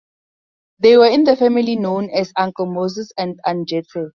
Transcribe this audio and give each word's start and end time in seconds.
They 0.79 0.97
were 0.97 1.05
in 1.11 1.25
the 1.25 1.35
family 1.35 1.75
known 1.75 2.09
as 2.09 2.33
"Uncle 2.35 2.65
Moses" 2.65 3.11
and 3.19 3.39
"Aunt 3.45 3.67
Jette". 3.67 3.85